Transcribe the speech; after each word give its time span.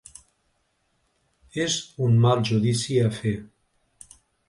És 1.65 1.77
un 2.07 2.19
mal 2.25 2.43
judici 2.53 3.01
a 3.11 3.15
fer. 3.23 3.39